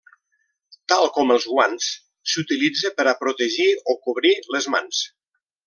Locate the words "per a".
2.97-3.15